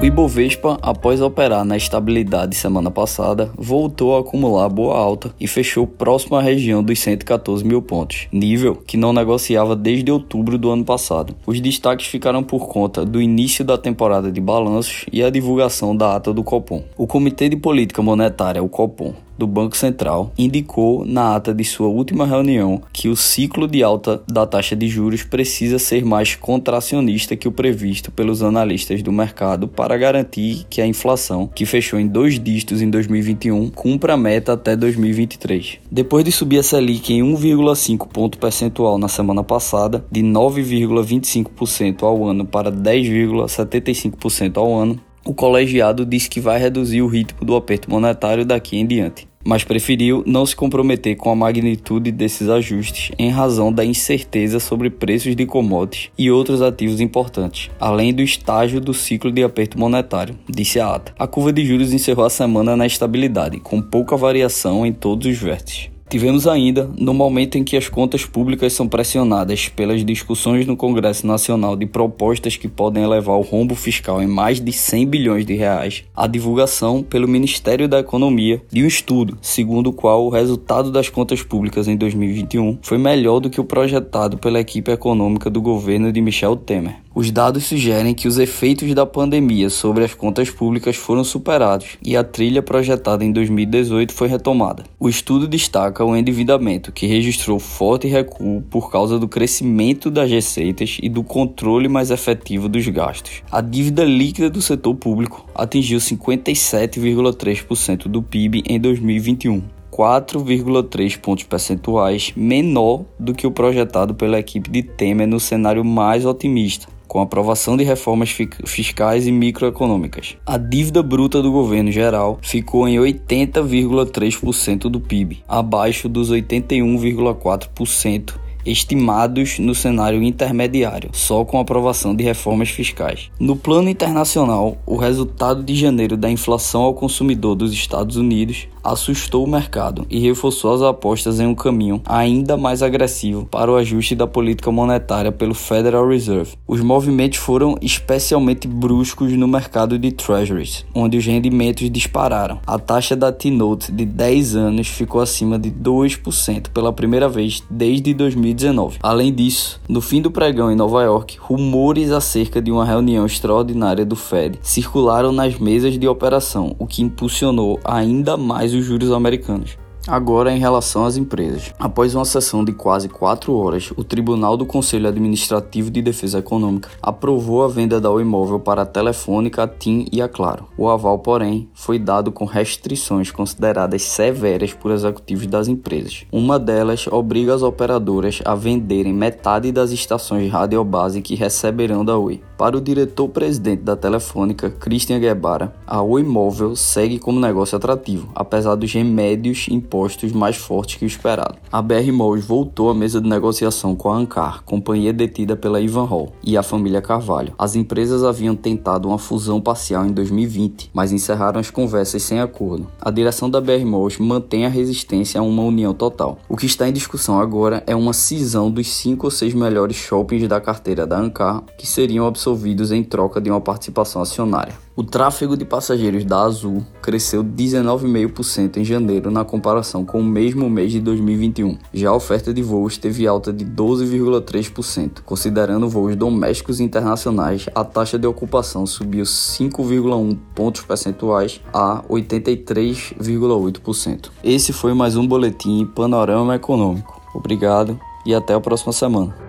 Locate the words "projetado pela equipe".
83.64-84.90, 113.50-114.70